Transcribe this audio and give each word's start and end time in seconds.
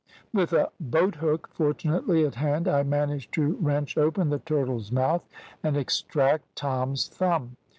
With 0.33 0.51
a 0.51 0.71
boathook, 0.81 1.49
fortunately 1.51 2.25
at 2.25 2.33
hand, 2.33 2.67
I 2.67 2.81
managed 2.81 3.35
to 3.35 3.55
wrench 3.61 3.99
open 3.99 4.29
the 4.29 4.39
turtle's 4.39 4.91
mouth 4.91 5.29
and 5.61 5.77
extract 5.77 6.55
Tom's 6.55 7.07
thumb. 7.07 7.55